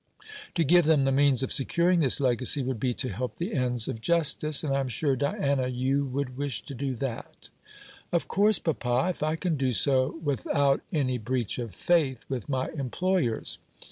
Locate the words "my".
12.49-12.69